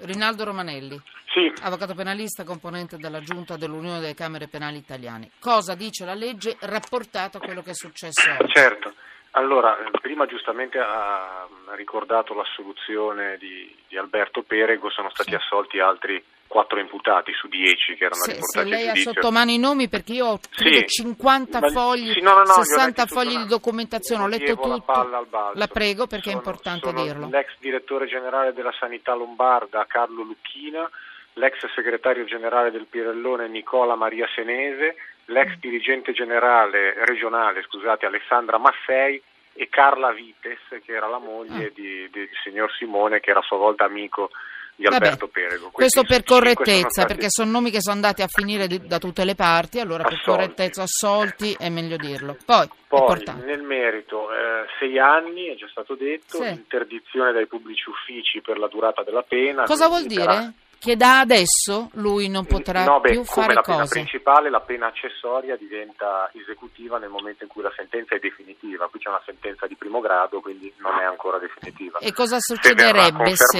Rinaldo 0.00 0.44
Romanelli, 0.44 1.00
Sì, 1.32 1.52
avvocato 1.62 1.94
penalista, 1.94 2.44
componente 2.44 2.96
della 2.96 3.20
Giunta 3.20 3.56
dell'Unione 3.56 4.00
delle 4.00 4.14
Camere 4.14 4.48
Penali 4.48 4.76
Italiane. 4.78 5.30
Cosa 5.38 5.74
dice 5.74 6.04
la 6.04 6.14
legge 6.14 6.56
rapportato 6.60 7.38
a 7.38 7.40
quello 7.40 7.62
che 7.62 7.70
è 7.70 7.74
successo 7.74 8.30
oggi? 8.38 8.52
Certo, 8.52 8.94
allora 9.32 9.76
prima 10.00 10.26
giustamente 10.26 10.78
ha 10.78 11.46
ricordato 11.74 12.34
l'assoluzione 12.34 13.36
di, 13.38 13.74
di 13.88 13.96
Alberto 13.96 14.42
Perego, 14.42 14.90
sono 14.90 15.10
stati 15.10 15.30
Sì. 15.30 15.36
assolti 15.36 15.78
altri 15.80 16.22
quattro 16.46 16.78
imputati 16.78 17.32
su 17.32 17.48
dieci 17.48 17.94
che 17.96 18.04
erano 18.04 18.20
Se, 18.22 18.32
se 18.32 18.62
riportati 18.62 18.68
lei 18.70 18.88
a 18.88 18.92
ha 18.92 18.94
sotto 18.96 19.30
mano 19.30 19.50
i 19.50 19.58
nomi 19.58 19.88
perché 19.88 20.12
io 20.14 20.26
ho 20.26 20.40
Sì, 20.50 20.86
50 20.86 21.60
ma- 21.60 21.68
fogli, 21.68 22.12
sì, 22.12 22.20
no, 22.20 22.30
no, 22.32 22.36
no, 22.38 22.42
li 22.44 22.50
ho 22.50 22.62
60 22.62 22.84
letti 22.84 23.00
tutto, 23.08 23.20
fogli 23.20 23.34
no. 23.34 23.42
di 23.42 23.48
documentazione, 23.48 24.22
ho 24.22 24.26
letto 24.28 24.44
la 24.68 24.74
tutto. 24.76 24.84
balzo. 25.28 25.58
La 25.58 25.66
prego 25.66 26.06
perché 26.06 26.30
Sono- 26.30 26.34
è 26.34 26.44
importante 26.44 26.92
dirlo. 26.92 27.28
L'ex 27.30 27.48
direttore 27.58 28.06
generale 28.06 28.52
della 28.52 28.72
sanità 28.78 29.14
lombarda 29.14 29.84
Carlo 29.86 30.22
Lucchina, 30.22 30.88
l'ex 31.34 31.54
segretario 31.74 32.24
generale 32.24 32.70
del 32.70 32.86
Pirellone 32.86 33.48
Nicola 33.48 33.94
Maria 33.94 34.26
Senese, 34.34 34.96
l'ex 35.26 35.50
Mm. 35.56 35.60
dirigente 35.60 36.12
generale 36.12 36.94
regionale, 37.04 37.62
scusate, 37.62 38.06
Alessandra 38.06 38.58
Maffei 38.58 39.20
e 39.58 39.68
Carla 39.68 40.12
Vites, 40.12 40.60
che 40.84 40.92
era 40.92 41.08
la 41.08 41.18
moglie 41.18 41.66
Ah. 41.66 41.70
di- 41.74 42.08
del 42.10 42.28
signor 42.44 42.70
Simone, 42.72 43.20
che 43.20 43.30
era 43.30 43.40
a 43.40 43.42
sua 43.42 43.56
volta 43.56 43.84
amico 43.84 44.30
di 44.76 44.84
Vabbè, 44.84 44.96
Alberto 44.96 45.28
Perego. 45.28 45.70
Questo 45.70 46.04
per 46.04 46.22
correttezza, 46.22 46.88
stati- 47.02 47.14
perché 47.14 47.30
sono 47.30 47.50
nomi 47.50 47.70
che 47.70 47.80
sono 47.80 47.94
andati 47.96 48.22
a 48.22 48.26
finire 48.28 48.66
di- 48.66 48.86
da 48.86 48.98
tutte 48.98 49.24
le 49.24 49.34
parti, 49.34 49.80
allora 49.80 50.02
per 50.04 50.12
Assolti. 50.18 50.30
correttezza 50.30 50.82
assolti 50.82 51.56
è 51.58 51.68
meglio 51.70 51.96
dirlo. 51.96 52.36
Poi, 52.44 52.68
Poi 52.88 53.22
nel 53.44 53.62
merito, 53.62 54.30
eh, 54.30 54.66
sei 54.78 54.98
anni, 54.98 55.46
è 55.46 55.56
già 55.56 55.66
stato 55.70 55.94
detto, 55.94 56.42
Sì. 56.42 56.48
interdizione 56.50 57.32
dai 57.32 57.46
pubblici 57.46 57.88
uffici 57.88 58.40
per 58.42 58.58
la 58.58 58.68
durata 58.68 59.02
della 59.02 59.22
pena. 59.22 59.64
Cosa 59.64 59.88
vuol 59.88 60.04
dire? 60.04 60.52
Che 60.78 60.94
da 60.94 61.20
adesso 61.20 61.88
lui 61.94 62.28
non 62.28 62.44
potrà 62.44 62.84
no, 62.84 63.00
beh, 63.00 63.08
più 63.10 63.24
come 63.24 63.46
fare 63.46 63.54
la 63.54 63.62
pena 63.62 63.78
cose. 63.78 63.94
principale, 63.94 64.50
la 64.50 64.60
pena 64.60 64.86
accessoria 64.88 65.56
diventa 65.56 66.30
esecutiva 66.34 66.98
nel 66.98 67.08
momento 67.08 67.44
in 67.44 67.48
cui 67.48 67.62
la 67.62 67.72
sentenza 67.74 68.14
è 68.14 68.18
definitiva. 68.18 68.86
Qui 68.88 69.00
c'è 69.00 69.08
una 69.08 69.22
sentenza 69.24 69.66
di 69.66 69.74
primo 69.74 70.00
grado, 70.00 70.40
quindi 70.40 70.70
non 70.78 70.98
è 71.00 71.04
ancora 71.04 71.38
definitiva. 71.38 71.98
E 72.00 72.12
cosa 72.12 72.36
succederebbe 72.38 73.32
se... 73.34 73.58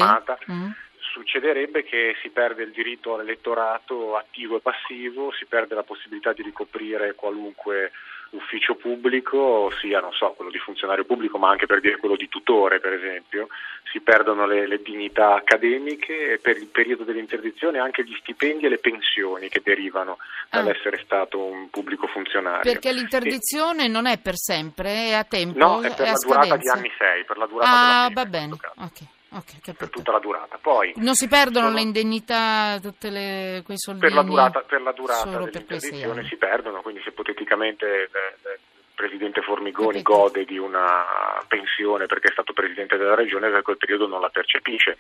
Succederebbe 1.17 1.83
che 1.83 2.15
si 2.21 2.29
perde 2.29 2.63
il 2.63 2.73
diritto 2.73 3.15
all'elettorato 3.15 4.17
attivo 4.17 4.59
e 4.59 4.61
passivo, 4.61 5.33
si 5.33 5.47
perde 5.47 5.75
la 5.75 5.83
possibilità 5.83 6.35
di 6.35 6.43
ricoprire 6.43 7.15
qualunque 7.15 7.91
ufficio 8.31 8.75
pubblico, 8.75 9.73
sia 9.81 10.01
non 10.01 10.13
so, 10.13 10.35
quello 10.37 10.51
di 10.51 10.59
funzionario 10.59 11.07
pubblico, 11.07 11.39
ma 11.39 11.49
anche 11.49 11.65
per 11.65 11.81
dire 11.81 11.97
quello 11.97 12.17
di 12.17 12.29
tutore, 12.29 12.81
per 12.81 12.93
esempio, 12.93 13.49
si 13.91 14.01
perdono 14.01 14.45
le, 14.45 14.67
le 14.67 14.83
dignità 14.83 15.37
accademiche 15.37 16.33
e 16.33 16.39
per 16.39 16.59
il 16.59 16.67
periodo 16.67 17.05
dell'interdizione 17.05 17.79
anche 17.79 18.05
gli 18.05 18.15
stipendi 18.21 18.67
e 18.67 18.69
le 18.69 18.79
pensioni 18.79 19.49
che 19.49 19.63
derivano 19.65 20.19
ah. 20.51 20.61
dall'essere 20.61 21.01
stato 21.03 21.43
un 21.43 21.71
pubblico 21.71 22.07
funzionario. 22.09 22.71
Perché 22.71 22.93
l'interdizione 22.93 23.87
e... 23.87 23.89
non 23.89 24.05
è 24.05 24.19
per 24.19 24.37
sempre, 24.37 25.09
è 25.09 25.13
a 25.15 25.25
tempo? 25.25 25.59
No, 25.59 25.81
è 25.81 25.95
per 25.95 26.09
è 26.09 26.11
la 26.11 26.21
durata 26.23 26.57
di 26.57 26.69
anni 26.69 26.93
6, 26.95 27.25
per 27.25 27.39
la 27.39 27.47
durata 27.47 27.71
ah, 27.71 28.09
della 28.09 28.23
va 28.23 28.29
bene, 28.29 28.53
ok. 28.53 29.15
Okay, 29.29 29.75
per 29.75 29.91
tutta 29.91 30.13
la 30.13 30.21
durata. 30.21 30.59
Poi, 30.61 30.93
non 30.97 31.15
si 31.15 31.27
perdono 31.27 31.67
sono... 31.67 31.77
le 31.77 31.83
indennità, 31.83 32.79
tutte 32.81 33.11
le, 33.11 33.63
quei 33.65 33.77
soldi 33.77 34.01
per 34.01 34.13
la 34.13 34.23
durata, 34.23 34.61
per 34.61 34.81
la 34.81 34.93
durata 34.93 35.29
dell'interdizione 35.29 36.25
si 36.25 36.37
perdono, 36.37 36.81
quindi 36.81 37.03
se 37.03 37.09
ipoteticamente 37.09 37.87
il 37.87 38.59
Presidente 38.95 39.43
Formigoni 39.43 40.03
Capito. 40.03 40.13
gode 40.13 40.45
di 40.45 40.59
una 40.59 41.05
pensione 41.49 42.07
perché 42.07 42.29
è 42.29 42.33
stato 42.33 42.53
Presidente 42.53 42.97
della 42.97 43.15
Regione, 43.15 43.51
per 43.51 43.63
quel 43.63 43.77
periodo 43.77 44.07
non 44.07 44.21
la 44.21 44.31
percepisce. 44.31 44.97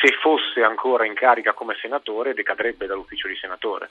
Se 0.00 0.16
fosse 0.20 0.62
ancora 0.62 1.06
in 1.06 1.14
carica 1.14 1.52
come 1.52 1.76
senatore 1.80 2.34
decadrebbe 2.34 2.86
dall'ufficio 2.86 3.28
di 3.28 3.36
senatore. 3.36 3.90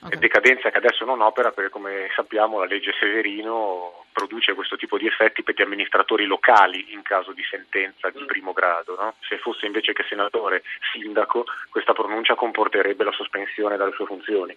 Okay. 0.00 0.18
Decadenza 0.18 0.70
che 0.70 0.78
adesso 0.78 1.04
non 1.04 1.20
opera 1.20 1.50
perché 1.50 1.70
come 1.70 2.08
sappiamo 2.14 2.60
la 2.60 2.66
legge 2.66 2.92
Severino 2.98 4.04
produce 4.12 4.54
questo 4.54 4.76
tipo 4.76 4.96
di 4.96 5.06
effetti 5.06 5.42
per 5.42 5.54
gli 5.56 5.62
amministratori 5.62 6.24
locali 6.24 6.92
in 6.92 7.02
caso 7.02 7.32
di 7.32 7.42
sentenza 7.42 8.08
di 8.10 8.20
mm. 8.20 8.26
primo 8.26 8.52
grado. 8.52 8.96
No? 9.00 9.14
Se 9.20 9.38
fosse 9.38 9.66
invece 9.66 9.92
che 9.92 10.04
senatore 10.08 10.62
sindaco 10.92 11.44
questa 11.70 11.92
pronuncia 11.92 12.34
comporterebbe 12.34 13.04
la 13.04 13.12
sospensione 13.12 13.76
dalle 13.76 13.92
sue 13.92 14.06
funzioni, 14.06 14.56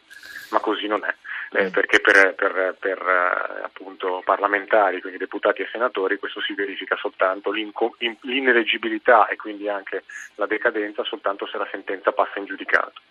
ma 0.51 0.59
così 0.59 0.87
non 0.87 1.03
è 1.03 1.13
eh, 1.53 1.69
perché 1.69 1.99
per, 1.99 2.33
per, 2.35 2.75
per 2.79 2.97
eh, 2.97 3.63
appunto, 3.63 4.21
parlamentari, 4.23 5.01
quindi 5.01 5.17
deputati 5.17 5.61
e 5.61 5.69
senatori, 5.71 6.17
questo 6.17 6.41
si 6.41 6.53
verifica 6.53 6.95
soltanto 6.95 7.51
l'ineleggibilità 7.51 9.27
e 9.27 9.35
quindi 9.35 9.67
anche 9.67 10.03
la 10.35 10.45
decadenza 10.45 11.03
soltanto 11.03 11.45
se 11.47 11.57
la 11.57 11.67
sentenza 11.69 12.11
passa 12.13 12.39
in 12.39 12.45
giudicato. 12.45 13.01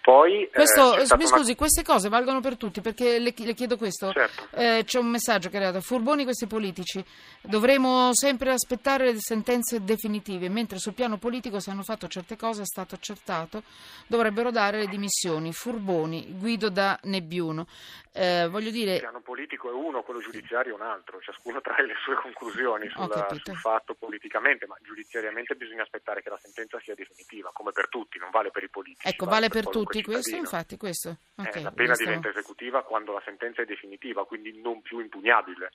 Poi, 0.00 0.44
eh, 0.44 0.50
questo, 0.50 0.96
eh, 0.96 1.16
mi 1.16 1.26
scusi, 1.26 1.50
una... 1.50 1.54
queste 1.54 1.82
cose 1.82 2.08
valgono 2.08 2.40
per 2.40 2.56
tutti, 2.56 2.80
perché 2.80 3.18
le, 3.18 3.34
le 3.36 3.54
chiedo 3.54 3.76
questo. 3.76 4.10
Certo. 4.12 4.48
Eh, 4.56 4.82
c'è 4.84 4.98
un 4.98 5.08
messaggio 5.08 5.48
che 5.48 5.58
è 5.58 5.62
arrivato, 5.62 5.80
furboni 5.80 6.24
questi 6.24 6.46
politici, 6.46 7.04
dovremo 7.42 8.10
sempre 8.12 8.52
aspettare 8.52 9.12
le 9.12 9.20
sentenze 9.20 9.84
definitive, 9.84 10.48
mentre 10.48 10.78
sul 10.78 10.94
piano 10.94 11.18
politico 11.18 11.60
se 11.60 11.70
hanno 11.70 11.82
fatto 11.82 12.08
certe 12.08 12.36
cose 12.36 12.62
è 12.62 12.66
stato 12.66 12.94
accertato, 12.94 13.62
dovrebbero 14.06 14.50
dare 14.50 14.78
le 14.78 14.86
dimissioni. 14.86 15.52
Furboni, 15.52 16.34
Guido 16.38 16.70
da 16.70 16.98
Nebbiuno. 17.02 17.66
Eh, 18.12 18.48
voglio 18.48 18.70
dire... 18.70 18.94
Il 18.94 19.00
piano 19.00 19.20
politico 19.20 19.68
è 19.68 19.72
uno, 19.72 20.02
quello 20.02 20.20
giudiziario 20.20 20.72
è 20.72 20.80
un 20.80 20.86
altro, 20.86 21.20
ciascuno 21.20 21.60
trae 21.60 21.86
le 21.86 21.94
sue 22.04 22.14
conclusioni 22.16 22.88
sulla, 22.90 23.26
sul 23.28 23.56
fatto 23.56 23.94
politicamente, 23.94 24.66
ma 24.66 24.76
giudiziariamente 24.82 25.54
bisogna 25.54 25.82
aspettare 25.82 26.22
che 26.22 26.28
la 26.28 26.38
sentenza 26.38 26.78
sia 26.80 26.94
definitiva, 26.94 27.50
come 27.52 27.72
per 27.72 27.88
tutti, 27.88 28.18
non 28.18 28.30
vale 28.30 28.50
per 28.50 28.64
i 28.64 28.68
politici. 28.68 29.08
Ecco, 29.08 29.24
vale, 29.26 29.48
per, 29.48 29.64
per 29.64 29.72
tutti 29.72 30.02
questo, 30.02 30.36
infatti, 30.36 30.76
questo. 30.76 31.16
Eh, 31.36 31.42
okay, 31.42 31.60
eh, 31.60 31.64
la 31.64 31.72
pena 31.72 31.94
diventa 31.94 32.28
esecutiva 32.28 32.82
quando 32.82 33.12
la 33.12 33.22
sentenza 33.24 33.62
è 33.62 33.64
definitiva, 33.64 34.26
quindi 34.26 34.60
non 34.60 34.82
più 34.82 34.98
impugnabile 34.98 35.72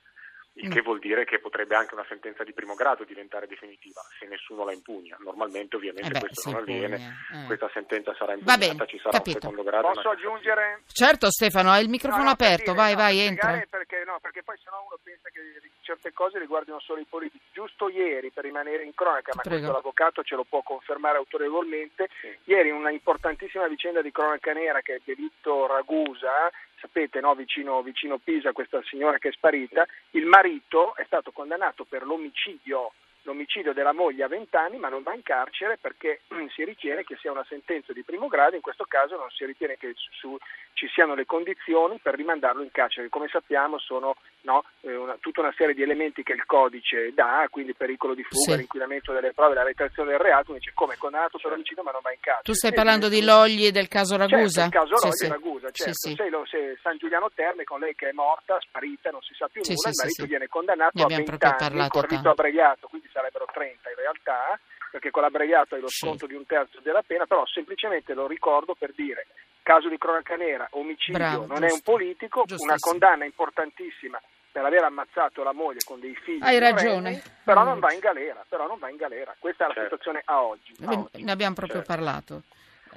il 0.60 0.70
che 0.70 0.82
vuol 0.82 1.00
dire 1.00 1.26
che 1.26 1.40
potrebbe 1.40 1.76
anche 1.76 1.94
una 1.94 2.06
sentenza 2.08 2.44
di 2.44 2.54
primo 2.54 2.74
grado 2.74 3.04
diventare 3.04 3.48
definitiva 3.48 4.02
se 4.20 4.26
nessuno 4.28 4.66
la 4.66 4.74
impugna. 4.74 5.18
Normalmente 5.20 5.76
ovviamente 5.76 6.10
eh 6.10 6.12
beh, 6.12 6.20
questo 6.20 6.50
non 6.50 6.60
avviene, 6.62 6.96
eh. 6.96 7.46
questa 7.46 7.70
sentenza 7.74 8.14
sarà 8.16 8.34
impugnata, 8.34 8.58
bene, 8.60 8.88
ci 8.88 8.98
sarà 8.98 9.18
capito. 9.18 9.38
un 9.38 9.42
secondo 9.42 9.64
grado. 9.64 9.92
Posso 9.92 10.10
aggiungere? 10.10 10.82
Certo 10.88 11.30
Stefano, 11.30 11.72
hai 11.72 11.84
il 11.84 11.90
microfono 11.90 12.24
no, 12.24 12.30
no, 12.30 12.34
aperto, 12.34 12.72
dire, 12.72 12.76
vai 12.76 12.92
no, 12.92 12.98
vai, 12.98 13.20
entra. 13.20 13.64
Perché, 13.70 14.04
no, 14.06 14.20
perché 14.22 14.44
poi 14.44 14.58
sennò 14.64 14.84
uno 14.86 14.98
pensa 15.04 15.30
che 15.30 15.62
certe 15.88 16.12
cose 16.12 16.38
riguardino 16.38 16.80
solo 16.80 17.00
i 17.00 17.06
politici. 17.08 17.44
Giusto 17.54 17.90
ieri, 17.90 18.32
per 18.32 18.44
rimanere 18.44 18.84
in 18.84 18.94
cronaca, 18.94 19.32
ma 19.34 19.42
Prego. 19.42 19.58
questo 19.58 19.72
l'avvocato 19.72 20.24
ce 20.24 20.36
lo 20.36 20.44
può 20.44 20.62
confermare 20.62 21.18
autorevolmente, 21.18 22.10
sì. 22.20 22.36
ieri 22.52 22.72
una 22.72 22.92
importantissima 22.92 23.68
vicenda 23.68 24.02
di 24.02 24.12
cronaca 24.12 24.52
nera 24.52 24.82
che 24.82 24.96
è 24.96 25.02
delitto 25.06 25.66
Ragusa, 25.66 26.52
sapete, 26.80 27.20
no, 27.20 27.36
vicino, 27.36 27.82
vicino 27.82 28.18
Pisa, 28.18 28.52
questa 28.52 28.82
signora 28.84 29.18
che 29.18 29.30
è 29.30 29.32
sparita, 29.32 29.86
il 30.12 30.26
marito 30.26 30.96
è 30.96 31.04
stato 31.06 31.32
condannato 31.32 31.86
per 31.86 32.04
l'omicidio 32.04 32.94
l'omicidio 33.28 33.74
della 33.74 33.92
moglie 33.92 34.24
a 34.24 34.28
20 34.30 34.56
anni 34.56 34.78
ma 34.78 34.88
non 34.88 35.04
va 35.04 35.14
in 35.14 35.22
carcere 35.22 35.78
perché 35.78 36.22
si 36.56 36.64
ritiene 36.64 37.04
che 37.04 37.18
sia 37.20 37.32
una 37.32 37.46
sentenza 37.48 37.92
di 37.94 38.04
primo 38.04 38.28
grado, 38.28 38.56
in 38.56 38.62
questo 38.62 38.86
caso 38.86 39.18
non 39.18 39.30
si 39.30 39.46
ritiene 39.46 39.76
che 39.78 39.94
su, 39.96 40.38
ci 40.74 40.88
siano 40.88 41.14
le 41.14 41.26
condizioni 41.26 42.00
per 42.02 42.16
rimandarlo 42.16 42.64
in 42.64 42.72
carcere. 42.72 43.10
Come 43.10 43.28
sappiamo 43.28 43.78
sono 43.80 44.16
no, 44.42 44.64
eh, 44.82 44.96
una, 44.96 45.18
tutta 45.20 45.42
una 45.42 45.54
serie 45.58 45.74
di 45.74 45.82
elementi 45.82 46.24
che 46.24 46.34
il 46.34 46.46
codice 46.46 47.12
dà, 47.14 47.46
quindi 47.50 47.74
pericolo 47.74 48.14
di 48.14 48.24
fuga, 48.24 48.54
sì. 48.54 48.58
l'inquinamento 48.58 49.12
delle 49.12 49.34
prove, 49.34 49.56
la 49.56 49.64
reiterazione 49.64 50.12
del 50.12 50.20
reato, 50.20 50.54
dice 50.54 50.72
come 50.74 50.94
è 50.94 50.98
condannato 50.98 51.38
per 51.38 51.52
omicidio 51.52 51.84
ma 51.84 51.92
non 51.92 52.02
va 52.02 52.12
in 52.12 52.20
carcere. 52.22 52.46
Tu 52.46 52.54
stai 52.54 52.74
parlando 52.74 53.10
di 53.10 53.24
Logli 53.24 53.66
e 53.66 53.72
del 53.72 53.90
caso 53.90 54.16
certo, 54.16 54.36
Ragusa? 54.36 54.62
Certo, 54.62 54.78
il 54.78 54.90
caso 54.90 55.06
Logli 55.06 55.16
sì, 55.16 55.26
e 55.26 55.30
Ragusa, 55.30 55.72
certo. 55.72 55.94
Sì, 55.94 56.16
se, 56.16 56.30
lo, 56.30 56.46
se, 56.46 56.78
San 56.82 56.98
Giuliano 56.98 57.30
Terme 57.34 57.64
con 57.66 57.80
lei 57.80 57.94
che 57.96 58.10
è 58.10 58.14
morta, 58.14 58.58
sparita, 58.62 59.10
non 59.10 59.22
si 59.22 59.34
sa 59.34 59.48
più 59.48 59.62
nulla, 59.66 59.90
il 59.90 59.96
marito 60.00 60.26
viene 60.26 60.48
condannato 60.48 61.04
a 61.04 61.08
20 61.08 61.38
anni 61.42 61.88
con 61.90 62.02
rito 62.04 62.30
abbreviato, 62.30 62.88
quindi 62.88 63.10
sarebbero 63.18 63.46
30 63.52 63.90
in 63.90 63.96
realtà, 63.96 64.60
perché 64.92 65.10
con 65.10 65.24
l'abbreviato 65.24 65.74
hai 65.74 65.82
lo 65.82 65.90
sconto 65.90 66.28
di 66.28 66.36
un 66.36 66.46
terzo 66.46 66.80
della 66.82 67.02
pena, 67.02 67.26
però 67.26 67.46
semplicemente 67.48 68.14
lo 68.14 68.28
ricordo 68.28 68.76
per 68.76 68.94
dire 68.94 69.26
caso 69.64 69.90
di 69.90 69.98
cronaca 69.98 70.36
nera, 70.36 70.68
omicidio, 70.72 71.18
Bravo, 71.18 71.46
non 71.46 71.58
giusto. 71.58 71.66
è 71.66 71.72
un 71.72 71.82
politico, 71.82 72.46
una 72.60 72.76
condanna 72.80 73.26
importantissima 73.26 74.22
per 74.50 74.64
aver 74.64 74.84
ammazzato 74.84 75.44
la 75.44 75.52
moglie 75.52 75.82
con 75.84 76.00
dei 76.00 76.16
figli. 76.16 76.42
Hai 76.42 76.58
ragione. 76.58 77.22
però 77.44 77.64
non 77.64 77.80
va 77.80 77.92
in 77.92 78.00
galera, 78.00 78.46
però 78.48 78.66
non 78.66 78.80
va 78.80 78.90
in 78.90 78.96
galera. 78.96 79.36
Questa 79.38 79.66
è 79.66 79.68
la 79.68 79.74
certo. 79.74 79.98
situazione 79.98 80.22
a 80.26 80.42
oggi. 80.42 80.74
A 80.86 80.92
oggi. 80.94 81.24
Ne 81.24 81.32
abbiamo 81.32 81.54
proprio 81.54 81.84
certo. 81.84 81.94
parlato. 81.94 82.42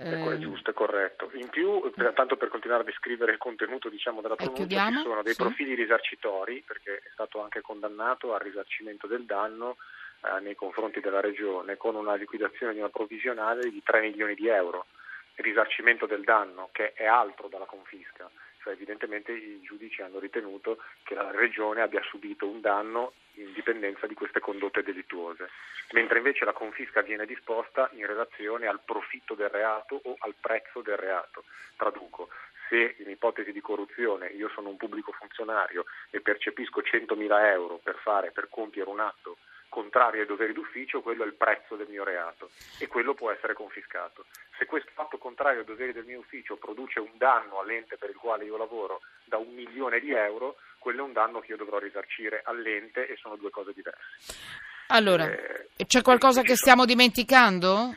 Ecco, 0.02 0.30
è 0.30 0.38
giusto, 0.38 0.70
è 0.70 0.72
corretto. 0.72 1.30
In 1.34 1.48
più, 1.50 1.92
tanto 2.14 2.36
per 2.36 2.48
continuare 2.48 2.82
a 2.82 2.86
descrivere 2.86 3.32
il 3.32 3.38
contenuto 3.38 3.90
diciamo, 3.90 4.22
della 4.22 4.36
pronuncia, 4.36 4.88
ci 4.88 5.02
sono 5.02 5.22
dei 5.22 5.34
sì. 5.34 5.42
profili 5.42 5.74
risarcitori, 5.74 6.62
perché 6.66 7.02
è 7.04 7.10
stato 7.12 7.42
anche 7.42 7.60
condannato 7.60 8.32
al 8.32 8.40
risarcimento 8.40 9.06
del 9.06 9.26
danno 9.26 9.76
eh, 10.22 10.40
nei 10.40 10.54
confronti 10.54 11.00
della 11.00 11.20
Regione 11.20 11.76
con 11.76 11.94
una 11.94 12.14
liquidazione 12.14 12.72
di 12.72 12.78
una 12.78 12.88
provvisionale 12.88 13.70
di 13.70 13.82
3 13.82 14.00
milioni 14.00 14.34
di 14.34 14.48
euro 14.48 14.86
risarcimento 15.36 16.06
del 16.06 16.22
danno, 16.22 16.68
che 16.72 16.92
è 16.92 17.06
altro 17.06 17.48
dalla 17.48 17.64
confisca. 17.64 18.30
Cioè, 18.62 18.74
evidentemente 18.74 19.32
i 19.32 19.60
giudici 19.62 20.02
hanno 20.02 20.18
ritenuto 20.18 20.82
che 21.02 21.14
la 21.14 21.30
Regione 21.30 21.80
abbia 21.80 22.02
subito 22.02 22.46
un 22.46 22.60
danno 22.60 23.12
in 23.34 23.52
dipendenza 23.54 24.06
di 24.06 24.14
queste 24.14 24.40
condotte 24.40 24.82
delittuose, 24.82 25.48
mentre 25.92 26.18
invece 26.18 26.44
la 26.44 26.52
confisca 26.52 27.00
viene 27.00 27.24
disposta 27.24 27.88
in 27.94 28.06
relazione 28.06 28.66
al 28.66 28.80
profitto 28.84 29.34
del 29.34 29.48
reato 29.48 29.98
o 30.04 30.16
al 30.18 30.34
prezzo 30.38 30.82
del 30.82 30.98
reato. 30.98 31.44
Traduco, 31.76 32.28
se 32.68 32.96
in 32.98 33.08
ipotesi 33.08 33.50
di 33.50 33.62
corruzione 33.62 34.26
io 34.28 34.50
sono 34.50 34.68
un 34.68 34.76
pubblico 34.76 35.12
funzionario 35.12 35.86
e 36.10 36.20
percepisco 36.20 36.82
100.000 36.82 37.44
euro 37.46 37.80
per, 37.82 37.96
fare, 37.96 38.30
per 38.30 38.48
compiere 38.50 38.90
un 38.90 39.00
atto 39.00 39.38
contrario 39.70 40.20
ai 40.20 40.26
doveri 40.26 40.52
d'ufficio, 40.52 41.00
quello 41.00 41.22
è 41.22 41.26
il 41.26 41.32
prezzo 41.32 41.76
del 41.76 41.88
mio 41.88 42.04
reato 42.04 42.50
e 42.78 42.86
quello 42.88 43.14
può 43.14 43.30
essere 43.30 43.54
confiscato. 43.54 44.26
Se 44.58 44.66
questo 44.66 44.90
fatto 44.92 45.16
contrario 45.16 45.60
ai 45.60 45.64
doveri 45.64 45.94
del 45.94 46.04
mio 46.04 46.18
ufficio 46.18 46.56
produce 46.56 47.00
un 47.00 47.12
danno 47.14 47.60
all'ente 47.60 47.96
per 47.96 48.10
il 48.10 48.16
quale 48.16 48.44
io 48.44 48.58
lavoro 48.58 49.00
da 49.24 49.38
un 49.38 49.54
milione 49.54 50.00
di 50.00 50.10
euro, 50.12 50.56
quello 50.78 51.00
è 51.00 51.06
un 51.06 51.12
danno 51.12 51.40
che 51.40 51.52
io 51.52 51.56
dovrò 51.56 51.78
risarcire 51.78 52.42
all'ente 52.44 53.08
e 53.08 53.16
sono 53.16 53.36
due 53.36 53.50
cose 53.50 53.72
diverse. 53.72 54.34
Allora, 54.88 55.30
eh, 55.30 55.86
c'è 55.86 56.02
qualcosa 56.02 56.42
che 56.42 56.56
stiamo 56.56 56.84
dimenticando? 56.84 57.96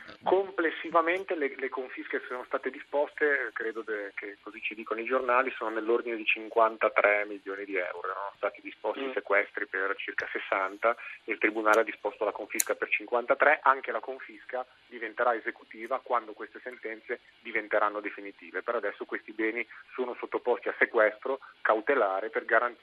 Complessivamente 0.94 1.34
le, 1.34 1.52
le, 1.58 1.68
confische 1.70 2.20
che 2.20 2.26
sono 2.28 2.44
state 2.44 2.70
disposte, 2.70 3.50
credo 3.52 3.82
de, 3.82 4.12
che 4.14 4.38
così 4.40 4.60
ci 4.62 4.76
dicono 4.76 5.00
i 5.00 5.04
giornali, 5.04 5.50
sono 5.50 5.70
nell'ordine 5.70 6.14
di 6.14 6.24
53 6.24 7.24
milioni 7.26 7.64
di 7.64 7.74
euro. 7.74 8.10
Erano 8.10 8.32
stati 8.36 8.60
disposti 8.62 9.02
mm. 9.02 9.10
sequestri 9.10 9.66
per 9.66 9.92
circa 9.96 10.28
60 10.30 10.96
e 11.24 11.32
il 11.32 11.38
Tribunale 11.38 11.80
ha 11.80 11.82
disposto 11.82 12.24
la 12.24 12.30
confisca 12.30 12.76
per 12.76 12.88
53. 12.88 13.58
Anche 13.64 13.90
la 13.90 13.98
confisca 13.98 14.64
diventerà 14.86 15.34
esecutiva 15.34 15.98
quando 15.98 16.32
queste 16.32 16.60
sentenze 16.62 17.18
diventeranno 17.40 17.98
definitive. 17.98 18.62
Per 18.62 18.76
adesso 18.76 19.04
questi 19.04 19.32
beni 19.32 19.66
sono 19.94 20.14
sottoposti 20.14 20.68
a 20.68 20.74
sequestro 20.78 21.40
cautelare 21.60 22.30
per 22.30 22.44
garantire 22.44 22.74